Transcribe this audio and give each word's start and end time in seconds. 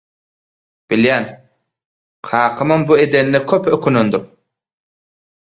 Bilýän 0.93 1.25
kakamam 2.31 2.81
bu 2.89 2.93
edenine 3.05 3.43
köp 3.53 3.71
ökünendir. 3.79 4.27